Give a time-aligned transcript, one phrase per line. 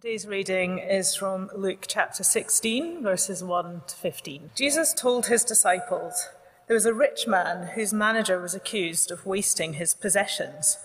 [0.00, 4.50] Today's reading is from Luke chapter 16, verses 1 to 15.
[4.54, 6.28] Jesus told his disciples,
[6.68, 10.78] There was a rich man whose manager was accused of wasting his possessions.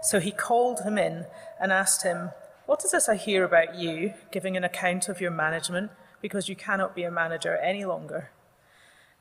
[0.00, 1.26] So he called him in
[1.60, 2.30] and asked him,
[2.64, 5.90] What is this I hear about you, giving an account of your management,
[6.22, 8.30] because you cannot be a manager any longer?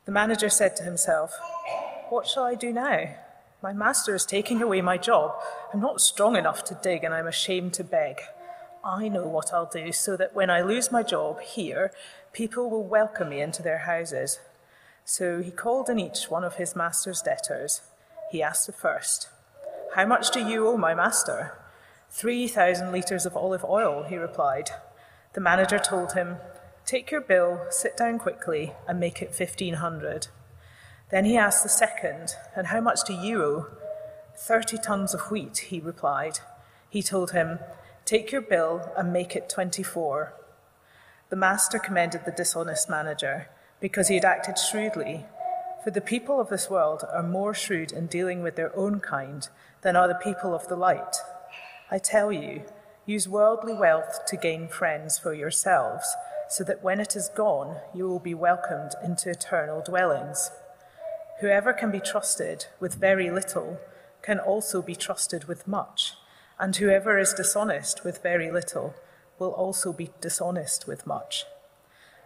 [0.06, 1.34] The manager said to himself,
[2.08, 3.14] What shall I do now?
[3.62, 5.34] My master is taking away my job.
[5.74, 8.22] I'm not strong enough to dig, and I'm ashamed to beg.
[8.84, 11.92] I know what I'll do so that when I lose my job here,
[12.34, 14.40] people will welcome me into their houses.
[15.06, 17.82] So he called in each one of his master's debtors.
[18.30, 19.30] He asked the first,
[19.96, 21.58] How much do you owe my master?
[22.10, 24.70] Three thousand litres of olive oil, he replied.
[25.34, 26.38] The manager told him,
[26.86, 30.28] Take your bill, sit down quickly, and make it fifteen hundred.
[31.10, 33.68] Then he asked the second, And how much do you owe?
[34.36, 36.40] Thirty tons of wheat, he replied.
[36.90, 37.60] He told him,
[38.06, 40.34] Take your bill and make it 24.
[41.30, 43.48] The master commended the dishonest manager
[43.80, 45.26] because he had acted shrewdly.
[45.86, 49.48] For the people of this world are more shrewd in dealing with their own kind
[49.84, 51.16] than are the people of the light.
[51.90, 52.64] I tell you,
[53.06, 56.06] use worldly wealth to gain friends for yourselves,
[56.50, 60.52] so that when it is gone, you will be welcomed into eternal dwellings.
[61.40, 63.80] Whoever can be trusted with very little
[64.22, 66.16] can also be trusted with much
[66.60, 68.96] and whoever is dishonest with very little
[69.40, 71.46] will also be dishonest with much.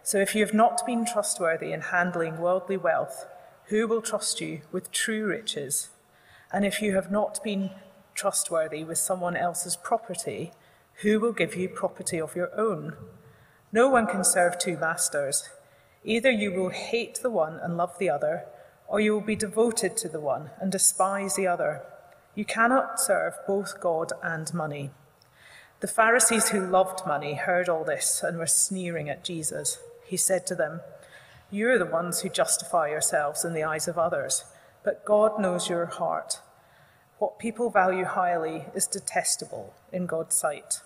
[0.03, 3.25] So if you have not been trustworthy in handling worldly wealth,
[3.65, 5.89] who will trust you with true riches?
[6.51, 7.71] And if you have not been
[8.13, 10.53] trustworthy with someone else's property,
[11.01, 12.95] who will give you property of your own?
[13.71, 15.49] No one can serve two masters.
[16.03, 18.45] Either you will hate the one and love the other,
[18.87, 21.83] or you will be devoted to the one and despise the other.
[22.37, 24.91] You cannot serve both God and money.
[25.79, 29.79] The Pharisees who loved money heard all this and were sneering at Jesus.
[30.05, 30.81] He said to them,
[31.49, 34.43] You are the ones who justify yourselves in the eyes of others,
[34.83, 36.39] but God knows your heart.
[37.17, 40.81] What people value highly is detestable in God's sight.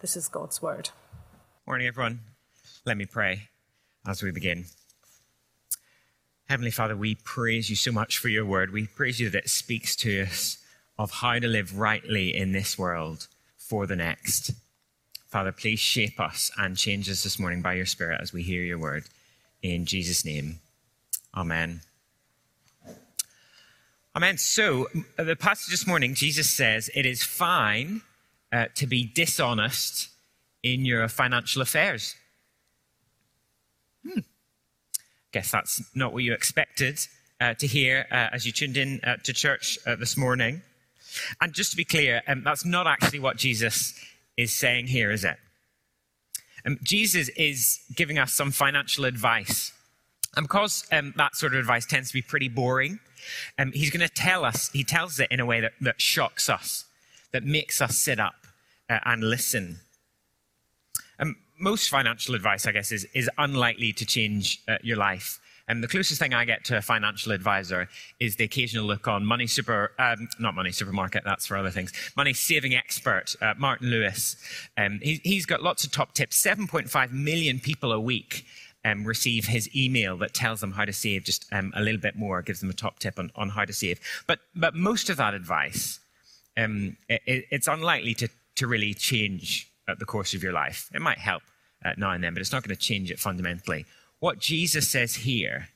[0.00, 0.90] This is God's word.
[1.68, 2.18] Morning, everyone.
[2.84, 3.42] Let me pray
[4.04, 4.64] as we begin.
[6.48, 8.72] Heavenly Father, we praise you so much for your word.
[8.72, 10.58] We praise you that it speaks to us
[10.98, 14.52] of how to live rightly in this world for the next.
[15.28, 18.62] Father, please shape us and change us this morning by your Spirit as we hear
[18.62, 19.04] your word.
[19.62, 20.60] In Jesus' name,
[21.36, 21.82] Amen.
[24.14, 24.38] Amen.
[24.38, 28.00] So, the passage this morning, Jesus says it is fine
[28.50, 30.08] uh, to be dishonest
[30.62, 32.14] in your financial affairs.
[34.02, 34.20] Hmm.
[35.32, 37.00] Guess that's not what you expected
[37.38, 40.62] uh, to hear uh, as you tuned in uh, to church uh, this morning.
[41.40, 43.94] And just to be clear, um, that's not actually what Jesus
[44.36, 45.36] is saying here, is it?
[46.64, 49.72] Um, Jesus is giving us some financial advice.
[50.36, 52.98] And because um, that sort of advice tends to be pretty boring,
[53.58, 56.48] um, he's going to tell us, he tells it in a way that, that shocks
[56.48, 56.84] us,
[57.32, 58.34] that makes us sit up
[58.90, 59.80] uh, and listen.
[61.18, 65.40] Um, most financial advice, I guess, is, is unlikely to change uh, your life.
[65.68, 67.88] And the closest thing I get to a financial advisor
[68.20, 71.92] is the occasional look on Money Super, um, not Money Supermarket, that's for other things,
[72.16, 74.36] Money Saving Expert, uh, Martin Lewis.
[74.76, 76.40] Um, he, he's got lots of top tips.
[76.40, 78.44] 7.5 million people a week
[78.84, 82.14] um, receive his email that tells them how to save just um, a little bit
[82.14, 84.00] more, gives them a top tip on, on how to save.
[84.28, 85.98] But, but most of that advice,
[86.56, 90.88] um, it, it's unlikely to, to really change the course of your life.
[90.94, 91.42] It might help
[91.84, 93.84] uh, now and then, but it's not going to change it fundamentally
[94.18, 95.68] what Jesus says here,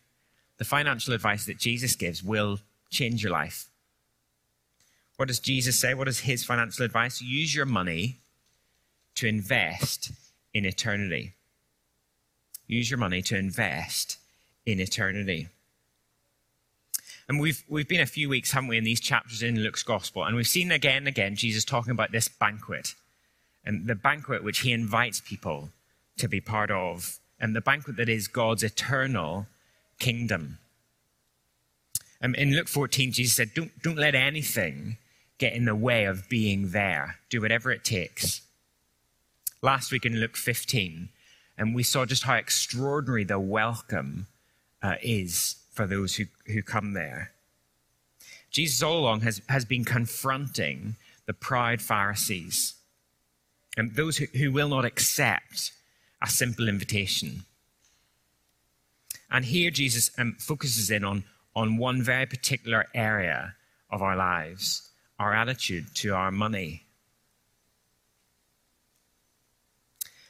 [0.59, 3.69] the financial advice that Jesus gives, will change your life.
[5.17, 5.95] What does Jesus say?
[5.95, 7.21] What is his financial advice?
[7.21, 8.17] Use your money
[9.17, 10.13] to invest
[10.55, 11.35] in eternity.
[12.67, 14.19] Use your money to invest
[14.65, 15.49] in eternity.
[17.29, 20.25] And we've, we've been a few weeks, haven't we, in these chapters in Luke's gospel,
[20.25, 22.95] and we've seen again and again Jesus talking about this banquet,
[23.65, 25.69] and the banquet which he invites people
[26.17, 29.47] to be part of and the banquet that is God's eternal
[29.99, 30.59] kingdom.
[32.23, 34.99] Um, in Luke 14, Jesus said, don't, don't let anything
[35.39, 37.17] get in the way of being there.
[37.31, 38.43] Do whatever it takes.
[39.63, 41.09] Last week in Luke 15,
[41.57, 44.27] and um, we saw just how extraordinary the welcome
[44.83, 47.33] uh, is for those who, who come there.
[48.51, 50.97] Jesus all along has, has been confronting
[51.27, 52.75] the proud Pharisees
[53.77, 55.73] and those who, who will not accept
[56.23, 57.45] a simple invitation.
[59.31, 61.25] And here Jesus um, focuses in on,
[61.55, 63.55] on one very particular area
[63.91, 64.91] of our lives
[65.21, 66.83] our attitude to our money.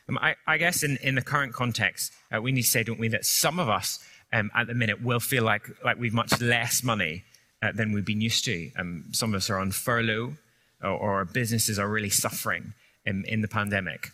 [0.09, 2.99] Um, I, I, guess in, in the current context, uh, we need to say, don't
[2.99, 6.41] we, that some of us um, at the minute will feel like, like we've much
[6.41, 7.23] less money
[7.63, 8.73] uh, than we've been used to.
[8.77, 10.35] Um, some of us are on furlough,
[10.83, 12.75] or, or businesses are really suffering
[13.07, 14.11] in, in the pandemic.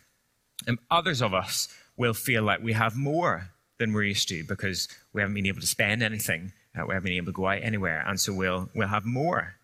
[0.67, 4.89] And others of us will feel like we have more than we're used to because
[5.13, 7.63] we haven't been able to spend anything, uh, we haven't been able to go out
[7.63, 9.55] anywhere, and so we'll, we'll have more.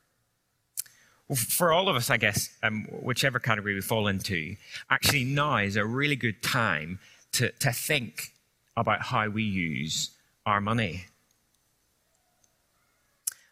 [1.28, 4.56] Well, for all of us, I guess, um, whichever category we fall into,
[4.90, 6.98] actually now is a really good time
[7.32, 8.32] to, to think
[8.76, 10.10] about how we use
[10.44, 11.06] our money.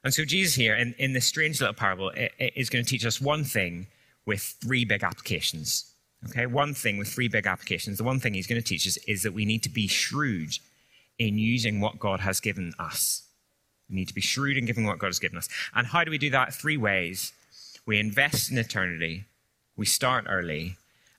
[0.02, 3.20] And so Jesus here, in, in this strange little parable, is going to teach us
[3.20, 3.86] one thing
[4.26, 5.92] with three big applications.
[6.28, 7.98] Okay, one thing with three big applications.
[7.98, 10.58] The one thing he's going to teach us is that we need to be shrewd
[11.18, 13.22] in using what God has given us.
[13.88, 15.48] We need to be shrewd in giving what God has given us.
[15.74, 16.54] And how do we do that?
[16.54, 17.32] Three ways.
[17.86, 19.24] We invest in eternity,
[19.76, 20.76] we start early,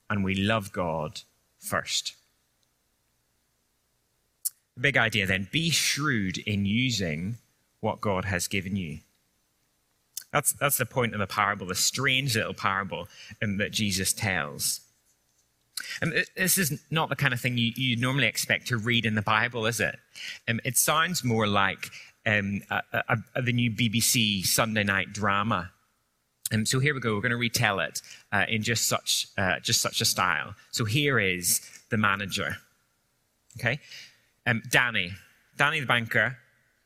[0.09, 1.21] and we love God
[1.59, 2.15] first.
[4.75, 7.37] The big idea then be shrewd in using
[7.79, 8.99] what God has given you.
[10.31, 13.09] That's, that's the point of the parable, the strange little parable
[13.43, 14.79] um, that Jesus tells.
[16.01, 19.15] And this is not the kind of thing you, you normally expect to read in
[19.15, 19.97] the Bible, is it?
[20.47, 21.89] Um, it sounds more like
[22.25, 25.71] um, a, a, a, the new BBC Sunday night drama.
[26.53, 27.15] Um, so here we go.
[27.15, 28.01] We're going to retell it
[28.31, 30.53] uh, in just such, uh, just such a style.
[30.71, 32.57] So here is the manager.
[33.59, 33.79] Okay,
[34.45, 35.11] um, Danny,
[35.57, 36.37] Danny the banker,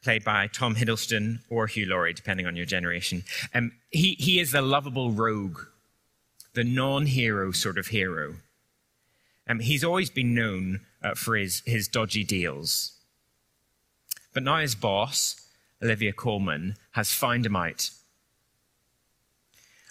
[0.03, 3.23] played by Tom Hiddleston or Hugh Laurie, depending on your generation.
[3.53, 5.59] Um, he, he is the lovable rogue,
[6.53, 8.35] the non hero sort of hero.
[9.47, 12.93] Um, he's always been known uh, for his, his dodgy deals.
[14.33, 15.35] But now his boss,
[15.81, 17.89] Olivia Colman, has found him out.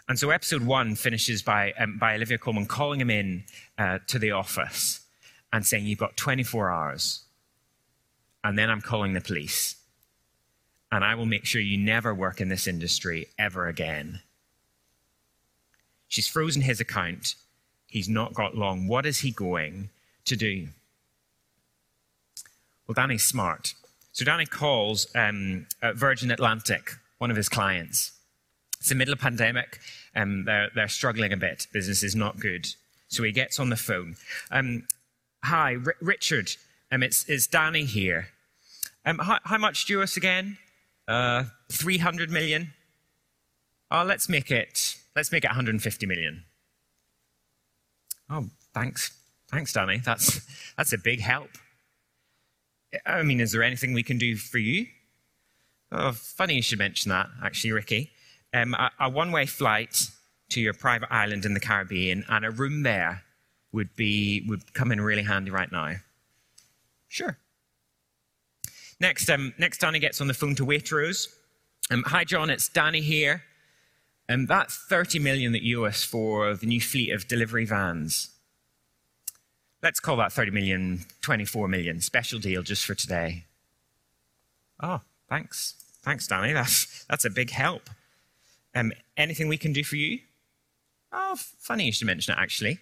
[0.09, 3.45] And so episode one finishes by, um, by Olivia Colman calling him in
[3.79, 5.01] uh, to the office
[5.53, 7.23] and saying, You've got 24 hours.
[8.43, 9.77] And then I'm calling the police
[10.95, 14.21] and I will make sure you never work in this industry ever again.
[16.07, 17.35] She's frozen his account.
[17.95, 18.89] He's not got long.
[18.89, 19.91] What is he going
[20.25, 20.67] to do?
[22.89, 23.75] Well, Danny's smart.
[24.11, 28.11] So Danny calls um, Virgin Atlantic, one of his clients.
[28.81, 29.79] It's the middle of pandemic.
[30.17, 31.69] Um, they're, they're struggling a bit.
[31.73, 32.67] Business is not good.
[33.07, 34.17] So he gets on the phone.
[34.51, 34.89] Um,
[35.45, 36.51] Hi, R- Richard.
[36.91, 38.31] Um, it's, it's Danny here.
[39.07, 40.59] Um, how, how, much do us again?
[41.07, 42.73] Uh, 300 million.
[43.89, 46.43] Oh, let's make it, let's make it 150 million.
[48.31, 49.13] Oh, thanks.
[49.51, 49.99] Thanks, Danny.
[49.99, 50.41] That's,
[50.77, 51.51] that's a big help.
[53.07, 54.87] I mean, is there anything we can do for you?
[55.93, 58.11] Oh, funny you should mention that, actually, Ricky.
[58.53, 60.09] Um, a, a one way flight
[60.51, 63.23] to your private island in the Caribbean and a room there
[63.73, 65.95] would, be, would come in really handy right now.
[67.09, 67.39] Sure.
[69.01, 71.29] Next, um, next Danny gets on the phone to Waitrose.
[71.91, 73.43] Um, Hi, John, it's Danny here.
[74.29, 78.31] Um, that 30 million that you us for the new fleet of delivery vans.
[79.83, 82.01] Let's call that 30 million, 24 million.
[82.01, 83.45] Special deal just for today.
[84.83, 85.75] Oh, thanks.
[86.03, 86.53] Thanks, Danny.
[86.53, 87.91] That's, that's a big help.
[88.75, 90.21] Um, anything we can do for you?
[91.13, 92.79] Oh, funny you should mention it, actually.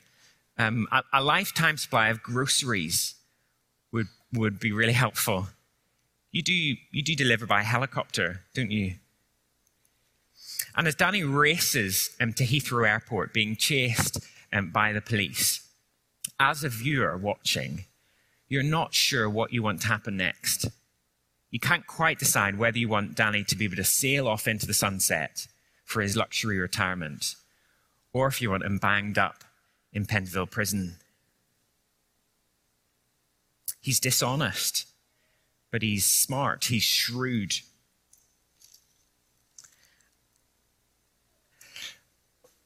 [0.59, 3.17] Um, a, a lifetime supply of groceries
[3.91, 5.49] would, would be really helpful.
[6.31, 8.95] You do, you do deliver by helicopter, don't you?
[10.77, 14.19] And as Danny races um, to Heathrow Airport, being chased
[14.53, 15.67] um, by the police,
[16.39, 17.85] as a viewer watching,
[18.49, 20.67] you're not sure what you want to happen next.
[21.51, 24.67] You can't quite decide whether you want Danny to be able to sail off into
[24.67, 25.47] the sunset
[25.85, 27.35] for his luxury retirement,
[28.13, 29.45] or if you want him banged up
[29.93, 30.97] in Pentonville prison.
[33.81, 34.87] He's dishonest
[35.73, 37.55] but he's smart, he's shrewd.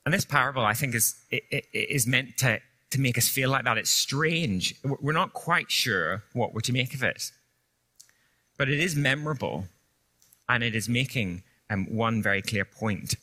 [0.07, 2.61] And this parable, I think, is, is meant to,
[2.91, 3.77] to make us feel like that.
[3.77, 4.75] It's strange.
[4.85, 7.33] We're not quite sure what we're to make of it.
[8.57, 9.67] But it is memorable,
[10.49, 13.17] and it is making um, one very clear point.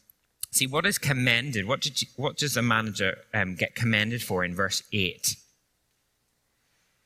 [0.51, 1.65] See, what is commended?
[1.65, 5.37] What, you, what does a manager um, get commended for in verse 8?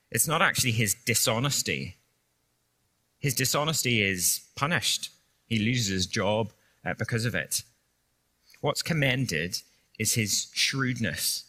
[0.09, 1.97] It's not actually his dishonesty,
[3.19, 5.09] his dishonesty is punished.
[5.47, 6.51] He loses his job
[6.85, 7.63] uh, because of it.
[8.61, 9.61] What's commended
[9.99, 11.45] is his shrewdness.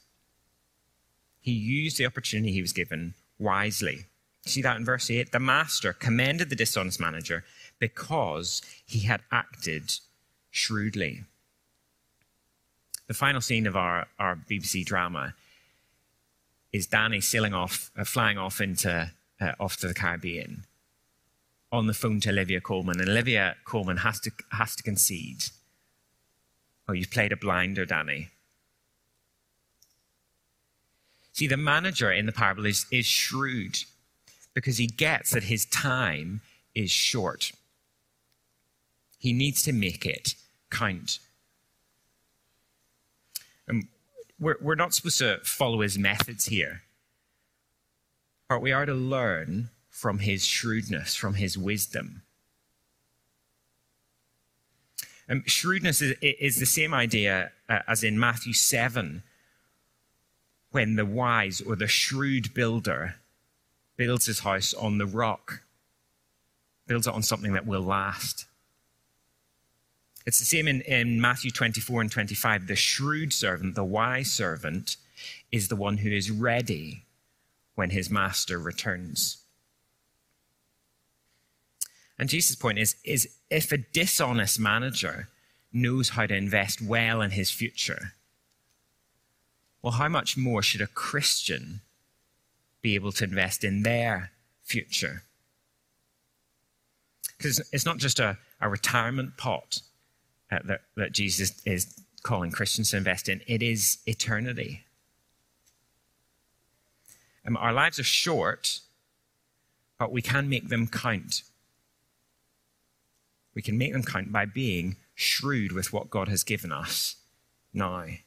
[1.40, 4.06] He used the opportunity he was given wisely.
[4.44, 5.32] See that in verse 8?
[5.32, 7.44] The master commended the dishonest manager
[7.78, 9.92] because he had acted
[10.50, 11.24] shrewdly.
[13.06, 15.34] The final scene of our, our BBC drama
[16.72, 19.10] is Danny sailing off, uh, flying off into
[19.40, 20.64] uh, off to the Caribbean,
[21.70, 23.00] on the phone to Olivia Colman.
[23.00, 25.44] and Olivia Colman has to has to concede.
[26.88, 28.28] Oh, you've played a blinder, Danny.
[31.32, 33.76] See, the manager in the parable is, is shrewd
[34.54, 36.40] because he gets that his time
[36.74, 37.52] is short.
[39.18, 40.34] He needs to make it
[40.70, 41.18] count.
[43.68, 43.86] And
[44.40, 46.82] we're, we're not supposed to follow his methods here,
[48.48, 52.22] but we are to learn from his shrewdness, from his wisdom.
[55.28, 59.22] Um, shrewdness is, is, the same idea uh, as in Matthew 7,
[60.70, 63.16] when the wise or the shrewd builder
[63.96, 65.62] builds his house on the rock,
[66.86, 68.46] builds it on something that will last.
[70.24, 72.66] It's the same in, in Matthew 24 and 25.
[72.66, 74.96] The shrewd servant, the wise servant,
[75.50, 77.04] is the one who is ready
[77.74, 79.37] when his master returns.
[82.18, 85.28] And Jesus' point is, is if a dishonest manager
[85.72, 88.12] knows how to invest well in his future,
[89.82, 91.80] well, how much more should a Christian
[92.82, 94.32] be able to invest in their
[94.64, 95.22] future?
[97.36, 99.80] Because it's not just a, a retirement pot
[100.50, 104.82] uh, that, that Jesus is calling Christians to invest in, it is eternity.
[107.46, 108.80] Um, our lives are short,
[109.98, 111.42] but we can make them count.
[113.58, 117.16] We can make them count by being shrewd with what God has given us
[117.74, 117.92] now.
[117.92, 118.20] I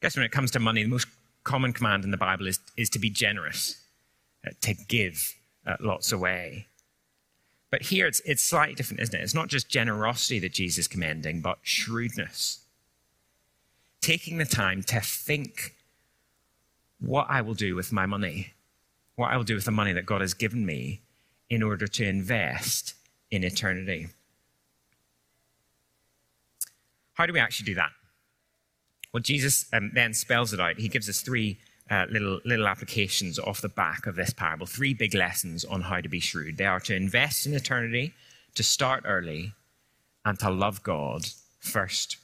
[0.00, 1.06] guess when it comes to money, the most
[1.44, 3.80] common command in the Bible is, is to be generous,
[4.44, 5.32] uh, to give
[5.64, 6.66] uh, lots away.
[7.70, 9.22] But here it's, it's slightly different, isn't it?
[9.22, 12.64] It's not just generosity that Jesus is commending, but shrewdness.
[14.00, 15.76] Taking the time to think
[16.98, 18.54] what I will do with my money,
[19.14, 21.02] what I will do with the money that God has given me
[21.52, 22.94] in order to invest
[23.30, 24.06] in eternity.
[27.12, 27.90] How do we actually do that?
[29.12, 30.78] Well, Jesus um, then spells it out.
[30.78, 31.58] He gives us three
[31.90, 36.00] uh, little, little applications off the back of this parable, three big lessons on how
[36.00, 36.56] to be shrewd.
[36.56, 38.14] They are to invest in eternity,
[38.54, 39.52] to start early,
[40.24, 41.26] and to love God
[41.60, 42.16] first.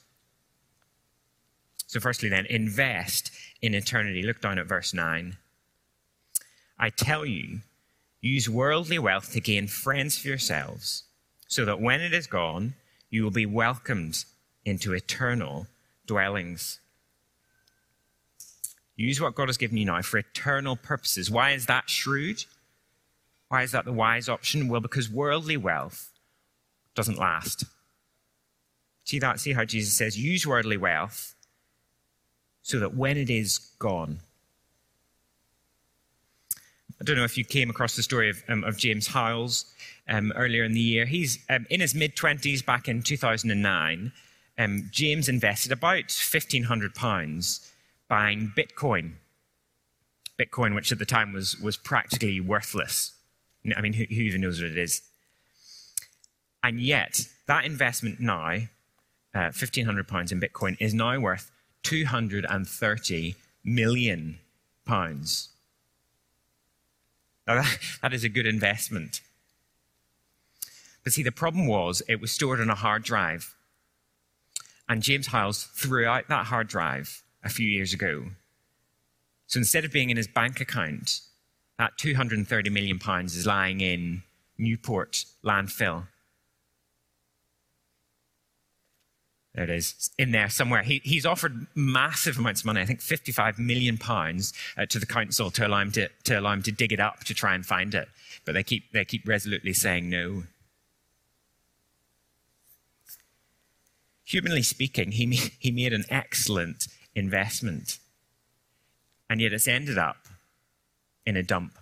[1.85, 3.29] So, firstly, then, invest
[3.61, 4.23] in eternity.
[4.23, 5.37] Look down at verse 9.
[6.79, 7.59] I tell you,
[8.21, 11.03] Use worldly wealth to gain friends for yourselves,
[11.47, 12.73] so that when it is gone,
[13.09, 14.25] you will be welcomed
[14.65, 15.67] into eternal
[16.05, 16.79] dwellings.
[18.95, 21.31] Use what God has given you now for eternal purposes.
[21.31, 22.43] Why is that shrewd?
[23.47, 24.67] Why is that the wise option?
[24.67, 26.11] Well, because worldly wealth
[26.95, 27.63] doesn't last.
[29.05, 29.39] See that?
[29.39, 31.33] See how Jesus says, use worldly wealth
[32.61, 34.19] so that when it is gone,
[36.99, 39.65] I don't know if you came across the story of, um, of James Howells
[40.07, 41.05] um, earlier in the year.
[41.05, 44.11] He's um, in his mid 20s back in 2009.
[44.57, 47.71] Um, James invested about £1,500
[48.09, 49.13] buying Bitcoin.
[50.37, 53.13] Bitcoin, which at the time was, was practically worthless.
[53.75, 55.01] I mean, who, who even knows what it is?
[56.63, 58.57] And yet, that investment now,
[59.33, 61.51] uh, £1,500 in Bitcoin, is now worth
[61.83, 64.39] £230 million.
[67.49, 69.21] Now, that, that is a good investment.
[71.03, 73.55] But see, the problem was it was stored on a hard drive.
[74.87, 78.25] And James Howells threw out that hard drive a few years ago.
[79.47, 81.21] So instead of being in his bank account,
[81.79, 84.23] that £230 million is lying in
[84.57, 86.07] Newport landfill.
[89.55, 90.83] There it is, in there somewhere.
[90.83, 95.07] He, he's offered massive amounts of money, I think 55 million pounds uh, to the
[95.07, 97.65] council to allow, him to, to allow him to dig it up to try and
[97.65, 98.07] find it.
[98.45, 100.43] But they keep, they keep resolutely saying no.
[104.23, 105.25] Humanly speaking, he,
[105.59, 107.97] he made an excellent investment.
[109.29, 110.27] And yet it's ended up
[111.25, 111.73] in a dump.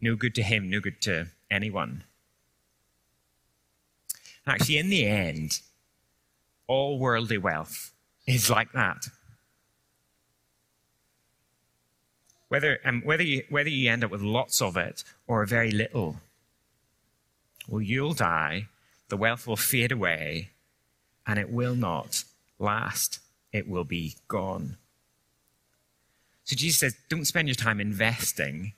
[0.00, 2.04] No good to him, no good to anyone.
[4.46, 5.60] Actually, in the end,
[6.66, 7.92] all worldly wealth
[8.26, 9.08] is like that.
[12.48, 16.16] Whether, um, whether, you, whether you end up with lots of it or very little,
[17.68, 18.68] well, you'll die,
[19.08, 20.50] the wealth will fade away,
[21.26, 22.24] and it will not
[22.58, 23.20] last.
[23.52, 24.76] It will be gone.
[26.44, 28.74] So Jesus says, don't spend your time investing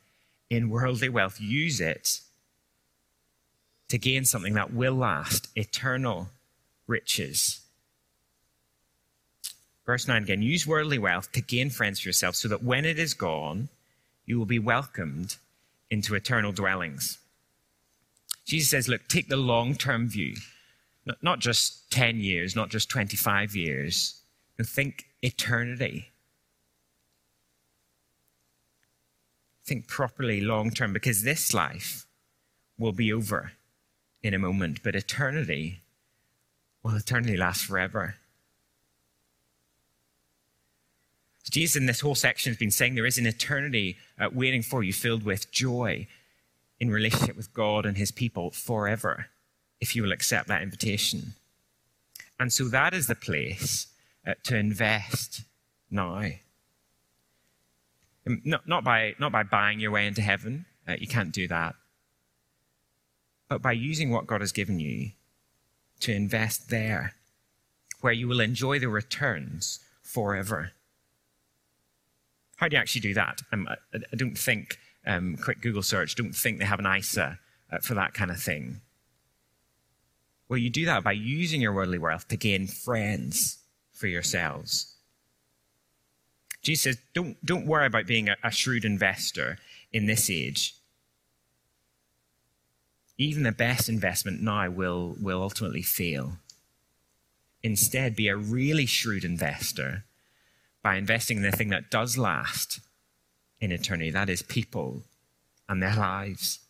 [0.49, 1.39] in worldly wealth.
[1.39, 2.21] Use it
[3.89, 6.29] to gain something that will last, eternal
[6.87, 7.61] riches.
[9.89, 12.99] Verse 9 again use worldly wealth to gain friends for yourself, so that when it
[12.99, 13.71] is gone,
[14.27, 15.37] you will be welcomed
[15.91, 17.17] into eternal dwellings.
[18.45, 20.35] Jesus says, look, take the long term view,
[21.23, 24.21] not, just 10 years, not just 25 years.
[24.59, 26.11] No, think eternity.
[29.65, 32.07] Think properly long term, because this life
[32.79, 33.53] will be over
[34.23, 35.81] in a moment, but eternity
[36.83, 38.17] will eternally last forever.
[41.49, 44.83] Jesus, in this whole section, has been saying there is an eternity uh, waiting for
[44.83, 46.07] you filled with joy
[46.81, 49.27] in relationship with God and his people forever
[49.81, 51.35] if you will accept that invitation.
[52.39, 53.89] And so that is the place
[54.27, 55.43] uh, to invest
[55.91, 56.23] now.
[58.27, 61.49] Um, not, not, by, not by buying your way into heaven, uh, you can't do
[61.49, 61.75] that,
[63.49, 65.13] but by using what God has given you
[66.01, 67.15] to invest there,
[68.01, 70.73] where you will enjoy the returns forever.
[72.59, 73.41] How do you actually do that?
[73.53, 77.39] Um, I, I, don't think, um, quick Google search, don't think they have an ISA
[77.73, 78.81] uh, for that kind of thing.
[80.49, 83.59] Well, you do that by using your worldly wealth to gain friends
[83.93, 84.97] for yourselves.
[86.61, 89.59] Jesus says, don't, don't worry about being a, a shrewd investor
[89.93, 90.75] in this age.
[93.19, 96.39] Even the best investment now will, will ultimately fail.
[97.63, 100.05] Instead, be a really shrewd investor
[100.89, 102.81] by investing in the thing that does last
[103.61, 105.03] in eternity that is, people
[105.69, 106.61] and their lives.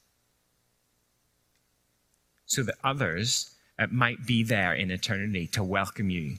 [2.44, 6.38] So that others uh, might be there in eternity to welcome you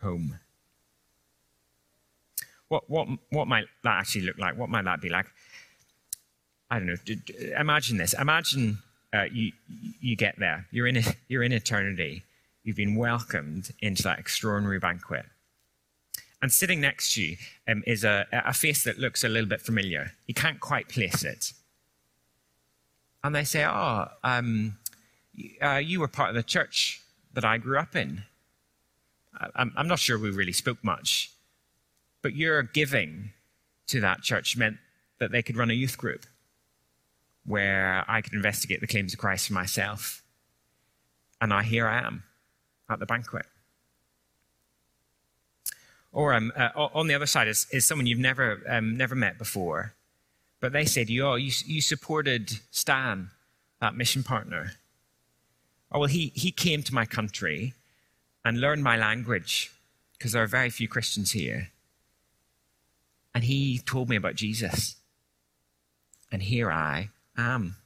[0.00, 0.38] home.
[2.68, 4.56] What, what, what might that actually look like?
[4.56, 5.26] What might that be like?
[6.70, 6.96] I don't know.
[7.58, 8.12] Imagine this.
[8.12, 8.78] Imagine
[9.12, 9.50] uh, you,
[10.00, 10.66] you get there.
[10.70, 12.22] You're in, a, you're in eternity.
[12.62, 15.26] You've been welcomed into that extraordinary banquet.
[16.46, 17.36] And sitting next to you
[17.66, 20.12] um, is a, a face that looks a little bit familiar.
[20.28, 21.52] You can't quite place it.
[23.24, 24.76] And they say, Oh, um,
[25.60, 28.22] uh, you were part of the church that I grew up in.
[29.56, 31.32] I'm, I'm not sure we really spoke much,
[32.22, 33.32] but your giving
[33.88, 34.76] to that church meant
[35.18, 36.26] that they could run a youth group
[37.44, 40.22] where I could investigate the claims of Christ for myself.
[41.40, 42.22] And now here I am
[42.88, 43.46] at the banquet.
[46.16, 49.36] Or um, uh, on the other side is, is someone you've never, um, never met
[49.36, 49.92] before,
[50.60, 53.28] but they said, you, oh, you, you supported Stan,
[53.82, 54.72] that mission partner.
[55.92, 57.74] Oh, well, he, he came to my country
[58.46, 59.70] and learned my language
[60.16, 61.68] because there are very few Christians here.
[63.34, 64.96] And he told me about Jesus.
[66.32, 67.76] And here I am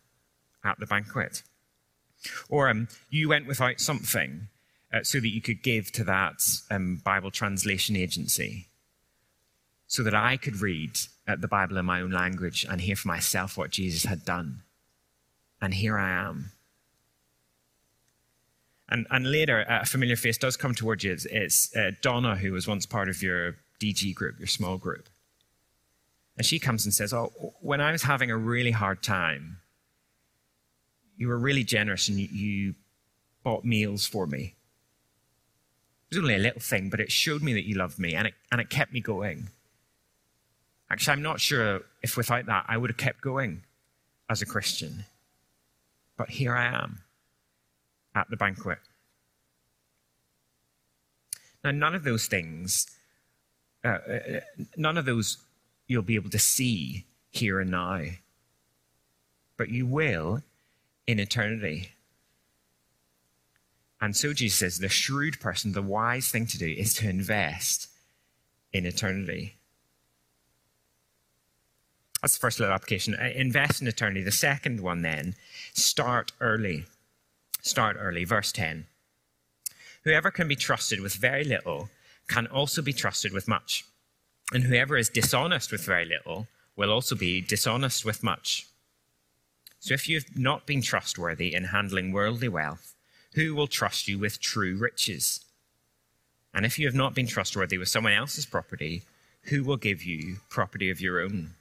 [0.63, 1.43] at the banquet.
[2.49, 4.47] Or um, you went without something
[4.93, 8.69] uh, so that you could give to that um, Bible translation agency,
[9.87, 10.93] so that I could read
[11.29, 14.63] uh, the Bible in my own language and hear for myself what Jesus had done.
[15.61, 16.53] And here I am.
[18.89, 21.13] And, and later, a familiar face does come towards you.
[21.13, 25.09] It's, it's uh, Donna, who was once part of your DG group, your small group.
[26.37, 29.59] And she comes and says, Oh, when I was having a really hard time,
[31.17, 32.75] you were really generous and you, you
[33.45, 34.55] bought meals for me.
[36.11, 38.27] It was only a little thing, but it showed me that you loved me and
[38.27, 39.49] it, and it kept me going.
[40.91, 43.63] Actually, I'm not sure if without that I would have kept going
[44.29, 45.05] as a Christian.
[46.17, 46.99] But here I am
[48.15, 48.79] at the banquet.
[51.63, 52.87] Now, none of those things,
[53.85, 54.41] uh, uh
[54.77, 55.39] none of those
[55.87, 58.03] you'll be able to see here and now.
[59.57, 60.43] But you will
[61.07, 61.93] in eternity.
[64.01, 67.89] And so Jesus says the shrewd person, the wise thing to do is to invest
[68.73, 69.57] in eternity.
[72.23, 73.15] That's the first little application.
[73.15, 74.23] Uh, invest in eternity.
[74.23, 75.35] The second one, then,
[75.73, 76.85] start early.
[77.63, 78.25] Start early.
[78.25, 78.87] Verse 10.
[80.05, 81.91] Whoever can be trusted with very little
[82.29, 83.85] can also be trusted with much.
[84.53, 88.67] And whoever is dishonest with very little will also be dishonest with much.
[89.79, 92.95] So if you've not been trustworthy in handling worldly wealth,
[93.35, 95.41] who will trust you with true riches?
[96.53, 99.03] And if you have not been trustworthy with someone else's property,
[99.43, 101.55] who will give you property of your own?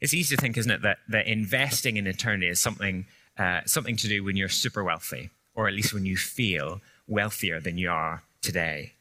[0.00, 3.06] It's easy to think, isn't it, that, that investing in eternity is something,
[3.38, 7.60] uh, something to do when you're super wealthy, or at least when you feel wealthier
[7.60, 8.92] than you are today.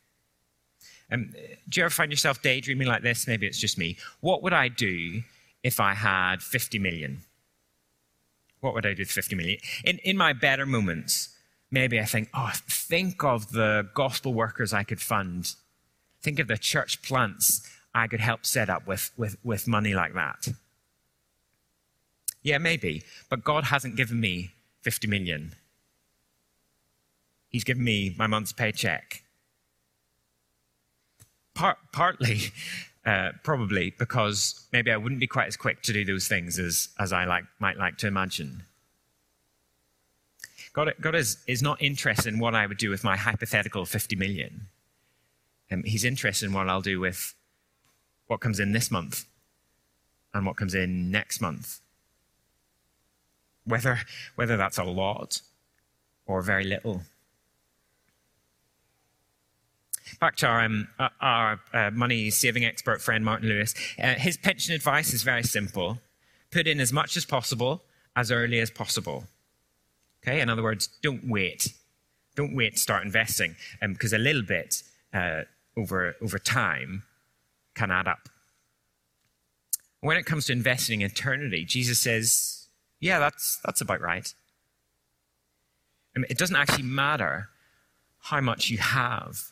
[1.11, 1.33] Um,
[1.69, 3.27] do you ever find yourself daydreaming like this?
[3.27, 3.97] Maybe it's just me.
[4.21, 5.21] What would I do
[5.63, 7.21] if I had 50 million?
[8.61, 9.59] What would I do with 50 million?
[9.83, 11.29] In, in my better moments,
[11.69, 15.55] maybe I think, oh, think of the gospel workers I could fund.
[16.21, 20.13] Think of the church plants I could help set up with, with, with money like
[20.13, 20.47] that.
[22.43, 25.55] Yeah, maybe, but God hasn't given me 50 million.
[27.49, 29.23] He's given me my month's paycheck.
[31.53, 32.51] Part, partly,
[33.05, 36.89] uh, probably because maybe I wouldn't be quite as quick to do those things as,
[36.99, 38.63] as I like, might like to imagine.
[40.73, 44.15] God, God is, is not interested in what I would do with my hypothetical 50
[44.15, 44.67] million.
[45.71, 47.33] Um, he's interested in what I'll do with
[48.27, 49.25] what comes in this month
[50.33, 51.79] and what comes in next month.
[53.65, 53.99] Whether,
[54.35, 55.41] whether that's a lot
[56.25, 57.03] or very little.
[60.19, 60.87] Back to our, um,
[61.19, 63.73] our uh, money saving expert friend, Martin Lewis.
[64.01, 65.99] Uh, his pension advice is very simple
[66.51, 67.83] put in as much as possible,
[68.15, 69.25] as early as possible.
[70.23, 71.73] Okay, in other words, don't wait.
[72.35, 74.81] Don't wait to start investing because um, a little bit
[75.13, 75.41] uh,
[75.77, 77.03] over, over time
[77.73, 78.29] can add up.
[79.99, 82.67] When it comes to investing in eternity, Jesus says,
[82.99, 84.33] yeah, that's, that's about right.
[86.15, 87.49] I mean, it doesn't actually matter
[88.19, 89.51] how much you have.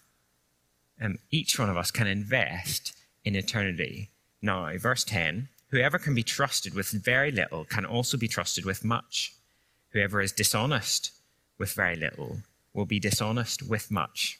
[1.01, 2.93] Um, each one of us can invest
[3.25, 4.09] in eternity.
[4.41, 8.83] Now, verse 10 whoever can be trusted with very little can also be trusted with
[8.85, 9.33] much.
[9.89, 11.11] Whoever is dishonest
[11.57, 12.37] with very little
[12.75, 14.39] will be dishonest with much.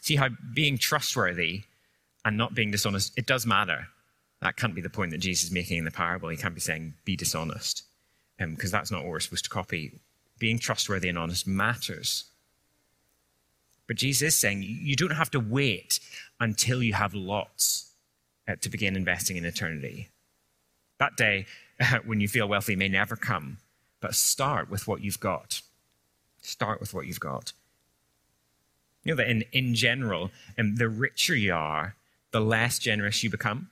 [0.00, 1.64] See how being trustworthy
[2.24, 3.88] and not being dishonest, it does matter.
[4.40, 6.28] That can't be the point that Jesus is making in the parable.
[6.28, 7.82] He can't be saying, be dishonest,
[8.38, 9.98] because um, that's not what we're supposed to copy.
[10.38, 12.24] Being trustworthy and honest matters.
[13.86, 16.00] But Jesus is saying you don't have to wait
[16.40, 17.92] until you have lots
[18.48, 20.08] uh, to begin investing in eternity.
[20.98, 21.46] That day
[22.04, 23.58] when you feel wealthy may never come,
[24.00, 25.62] but start with what you've got.
[26.42, 27.52] Start with what you've got.
[29.04, 31.94] You know that in, in general, um, the richer you are,
[32.32, 33.70] the less generous you become.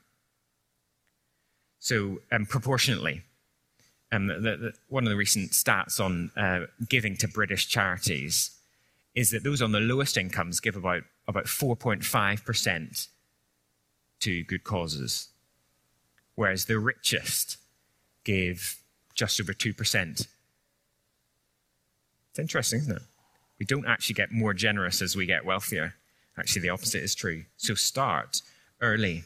[1.81, 3.22] So, um, proportionately,
[4.12, 8.53] um, the, the, one of the recent stats on uh, giving to British charities
[9.14, 13.09] is that those on the lowest incomes give about, about 4.5%
[14.20, 15.29] to good causes,
[16.35, 17.59] whereas the richest
[18.24, 18.77] gave
[19.14, 20.27] just over 2%.
[22.31, 23.03] It's interesting, isn't it?
[23.59, 25.94] We don't actually get more generous as we get wealthier.
[26.37, 27.44] Actually, the opposite is true.
[27.57, 28.42] So start
[28.81, 29.22] early.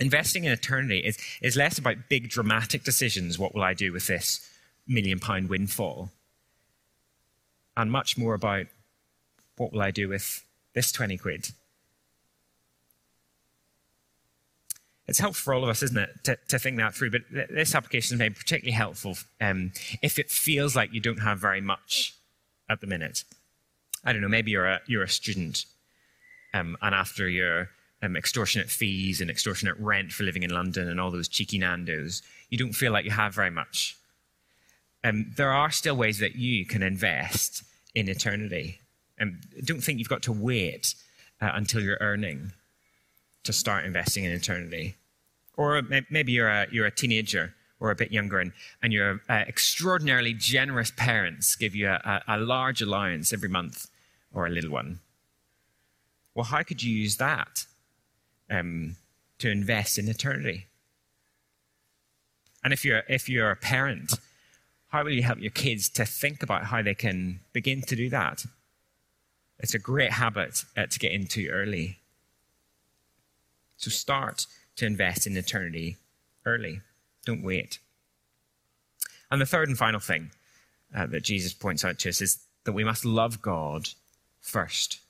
[0.00, 4.08] Investing in eternity is, is less about big dramatic decisions what will I do with
[4.08, 4.50] this
[4.88, 6.10] million pound windfall?
[7.76, 8.66] And much more about
[9.60, 10.44] what will I do with
[10.74, 11.48] this 20 quid?
[15.10, 17.10] it's helpful for all of us, isn't it, to, to think that through.
[17.10, 21.18] But th- this application is made particularly helpful um, if it feels like you don't
[21.18, 22.14] have very much
[22.68, 23.24] at the minute.
[24.04, 25.64] I don't know, maybe you're a, you're a student,
[26.54, 27.70] um, and after your
[28.02, 32.22] um, extortionate fees and extortionate rent for living in London and all those cheeky Nandos,
[32.48, 33.96] you don't feel like you have very much.
[35.02, 37.64] Um, there are still ways that you can invest
[37.96, 38.80] in eternity.
[39.20, 40.94] And um, don't think you've got to wait
[41.40, 42.52] uh, until you're earning
[43.44, 44.96] to start investing in eternity.
[45.56, 48.52] Or maybe you're a, you're a teenager or a bit younger and,
[48.82, 53.88] and your uh, extraordinarily generous parents give you a, a, large allowance every month
[54.32, 55.00] or a little one.
[56.34, 57.66] Well, how could you use that
[58.50, 58.96] um,
[59.38, 60.66] to invest in eternity?
[62.62, 64.14] And if you're, if you're a parent,
[64.88, 68.10] how will you help your kids to think about how they can begin to do
[68.10, 68.44] that?
[69.60, 71.98] It's a great habit uh, to get into early.
[73.76, 74.46] So start
[74.76, 75.96] to invest in eternity
[76.44, 76.80] early.
[77.24, 77.78] Don't wait.
[79.30, 80.30] And the third and final thing
[80.94, 83.90] uh, that Jesus points out to us is that we must love God
[84.40, 85.00] first.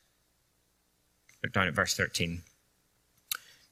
[1.43, 2.43] Look down at verse 13.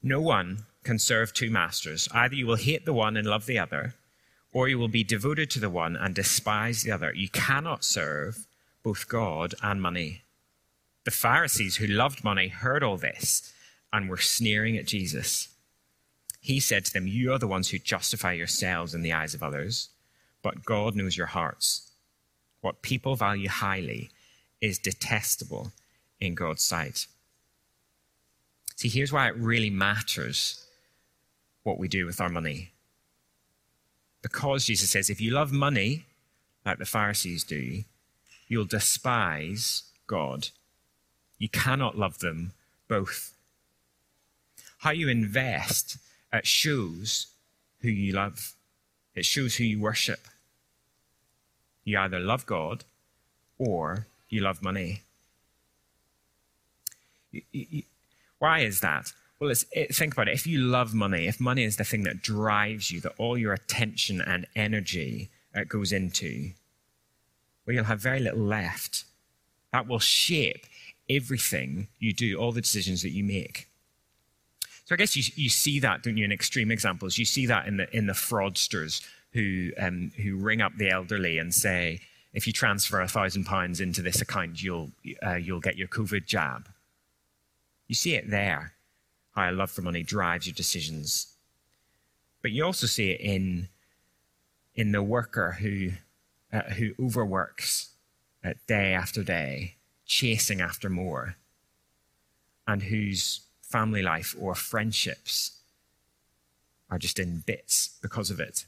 [0.01, 2.07] No one can serve two masters.
[2.13, 3.95] Either you will hate the one and love the other,
[4.51, 7.13] or you will be devoted to the one and despise the other.
[7.13, 8.47] You cannot serve
[8.81, 10.23] both God and money.
[11.09, 13.51] The Pharisees who loved money heard all this
[13.91, 15.47] and were sneering at Jesus.
[16.39, 19.41] He said to them, You are the ones who justify yourselves in the eyes of
[19.41, 19.89] others,
[20.43, 21.93] but God knows your hearts.
[22.61, 24.11] What people value highly
[24.61, 25.71] is detestable
[26.19, 27.07] in God's sight.
[28.75, 30.63] See, here's why it really matters
[31.63, 32.69] what we do with our money.
[34.21, 36.05] Because Jesus says, if you love money,
[36.67, 37.83] like the Pharisees do,
[38.47, 40.49] you'll despise God.
[41.39, 42.51] You cannot love them
[42.87, 43.33] both.
[44.79, 45.97] How you invest
[46.31, 47.27] it shows
[47.81, 48.53] who you love,
[49.15, 50.27] it shows who you worship.
[51.83, 52.83] You either love God
[53.57, 55.01] or you love money.
[58.37, 59.11] Why is that?
[59.39, 60.33] Well, it, think about it.
[60.33, 63.53] If you love money, if money is the thing that drives you, that all your
[63.53, 66.51] attention and energy uh, goes into,
[67.65, 69.05] well, you'll have very little left.
[69.71, 70.65] That will shape
[71.09, 73.67] everything you do, all the decisions that you make.
[74.85, 77.17] So I guess you, you see that, don't you, in extreme examples.
[77.17, 81.37] You see that in the, in the fraudsters who, um, who ring up the elderly
[81.37, 82.01] and say,
[82.33, 84.91] if you transfer a thousand pounds into this account, you'll,
[85.25, 86.69] uh, you'll get your COVID jab.
[87.87, 88.73] You see it there,
[89.35, 91.35] how a love for money drives your decisions.
[92.41, 93.67] But you also see it in,
[94.75, 95.91] in the worker who,
[96.53, 97.89] uh, who overworks
[98.43, 99.75] uh, day after day,
[100.09, 101.35] chasing after more,
[102.67, 105.61] and whose family life or friendships
[106.89, 108.65] are just in bits because of it.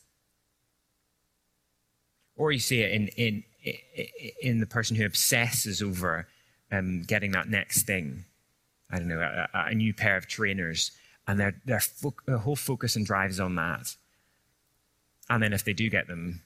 [2.38, 3.44] Or you see it in, in,
[4.42, 6.28] in the person who obsesses over
[6.72, 8.26] um, getting that next thing
[8.92, 10.92] I don't know, a, a new pair of trainers,
[11.28, 13.96] and their, their, fo- their whole focus and drive is on that.
[15.30, 16.42] And then if they do get them,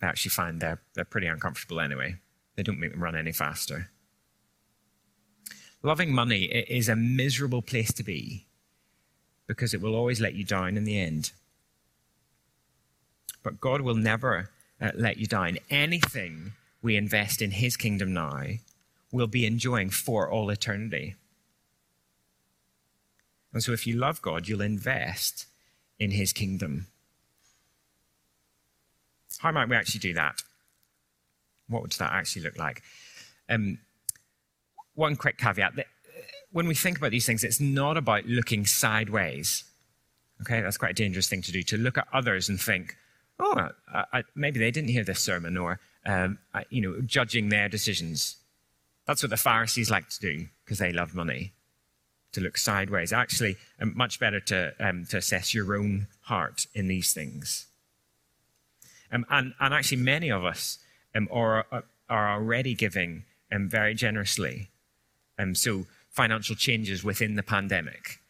[0.00, 2.16] they actually find they're, they're pretty uncomfortable anyway.
[2.56, 3.90] They don't make them run any faster.
[5.82, 8.46] Loving money is a miserable place to be
[9.46, 11.32] because it will always let you down in the end.
[13.42, 15.58] But God will never uh, let you down.
[15.70, 18.42] Anything we invest in His kingdom now
[19.10, 21.16] will be enjoying for all eternity.
[23.52, 25.46] And so, if you love God, you'll invest
[25.98, 26.86] in his kingdom.
[29.38, 30.42] How might we actually do that?
[31.68, 32.82] What would that actually look like?
[33.48, 33.78] Um,
[35.00, 36.20] one quick caveat that uh,
[36.52, 39.64] when we think about these things, it's not about looking sideways.
[40.42, 42.96] Okay, that's quite a dangerous thing to do, to look at others and think,
[43.38, 47.48] oh, I, I, maybe they didn't hear this sermon, or, um, I, you know, judging
[47.48, 48.36] their decisions.
[49.06, 51.52] That's what the Pharisees like to do because they love money
[52.32, 53.12] to look sideways.
[53.12, 57.66] Actually, um, much better to, um, to assess your own heart in these things.
[59.12, 60.78] Um, and, and actually, many of us
[61.14, 61.66] um, are,
[62.08, 64.69] are already giving um, very generously.
[65.40, 68.20] Um, so, financial changes within the pandemic.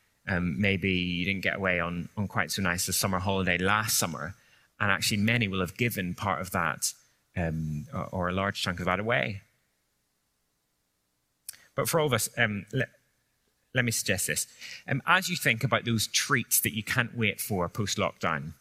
[0.41, 4.35] maybe you didn't get away on, on quite so nice a summer holiday last summer,
[4.79, 6.93] and actually, many will have given part of that
[7.37, 9.43] or, or, a large chunk of that away.
[11.75, 12.89] But for all of us, let,
[13.75, 14.47] let me suggest this.
[14.87, 18.55] Um, as you think about those treats that you can't wait for post lockdown,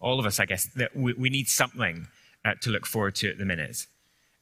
[0.00, 2.08] all of us, I guess, we, we need something
[2.44, 3.86] uh, to look forward to at the minute.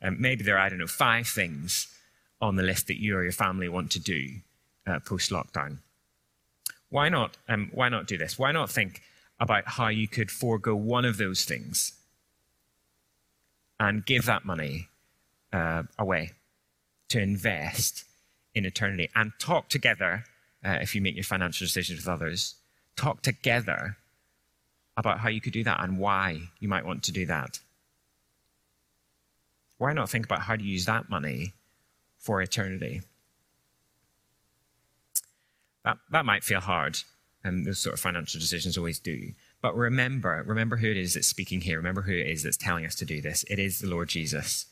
[0.03, 1.89] Um, maybe there are, I don't know, five things
[2.41, 4.29] on the list that you or your family want to do
[4.87, 5.79] uh, post lockdown.
[6.89, 7.37] Why not?
[7.49, 8.39] Um, why not do this?
[8.39, 9.03] Why not think
[9.39, 11.93] about how you could forego one of those things
[13.79, 14.89] and give that money
[15.53, 16.33] uh, away
[17.09, 18.05] to invest
[18.55, 20.25] in eternity and talk together
[20.65, 22.57] uh, if you make your financial decisions with others.
[22.97, 23.97] Talk together
[24.97, 27.61] about how you could do that and why you might want to do that.
[29.79, 31.55] Why not think about how to use that money
[32.21, 33.03] for eternity?
[35.85, 36.99] That, that might feel hard,
[37.43, 39.33] and those sort of financial decisions always do.
[39.61, 41.79] But remember, remember who it is that's speaking here.
[41.79, 43.45] Remember who it is that's telling us to do this.
[43.51, 44.67] It is the Lord Jesus,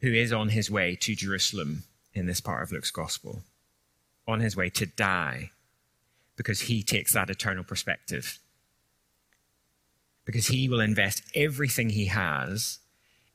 [0.00, 3.42] who is on his way to Jerusalem in this part of Luke's gospel
[4.26, 5.50] on his way to die
[6.36, 8.38] because he takes that eternal perspective.
[10.24, 12.78] Because he will invest everything he has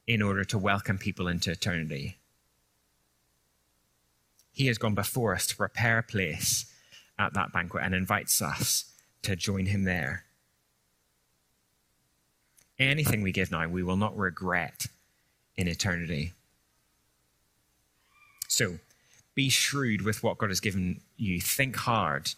[0.08, 2.18] in order to welcome people into eternity.
[4.60, 6.66] He has gone before us to prepare a place
[7.18, 8.92] at that banquet and invites us
[9.22, 10.26] to join him there.
[12.78, 14.88] Anything we give now, we will not regret
[15.56, 16.34] in eternity.
[18.50, 18.80] So
[19.34, 21.40] be shrewd with what God has given you.
[21.40, 22.34] Think hard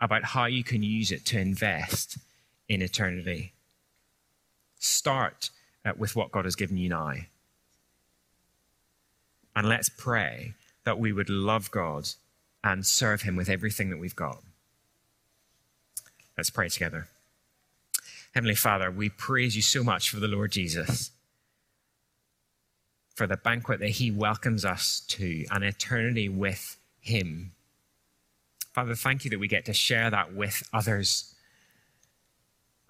[0.00, 2.16] about how you can use it to invest
[2.68, 3.54] in eternity.
[4.78, 5.50] Start
[5.84, 7.14] uh, with what God has given you now.
[9.56, 10.54] And let's pray
[10.86, 12.08] that we would love God
[12.64, 14.42] and serve Him with everything that we've got.
[16.38, 17.08] Let's pray together.
[18.34, 21.10] Heavenly Father, we praise you so much for the Lord Jesus
[23.16, 27.52] for the banquet that he welcomes us to, an eternity with him.
[28.74, 31.34] Father, thank you that we get to share that with others.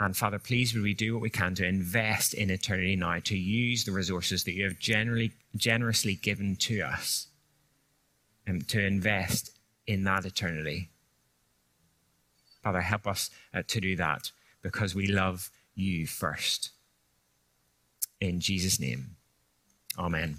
[0.01, 3.39] And Father, please would we do what we can to invest in eternity now, to
[3.39, 7.29] use the resources that you have generally, generously given to us,
[8.47, 9.51] and to invest
[9.87, 10.91] in that eternity.
[12.63, 14.33] Father, help us uh, to do that
[14.63, 16.71] because we love you first.
[18.21, 19.17] In Jesus' name.
[19.99, 20.35] Amen.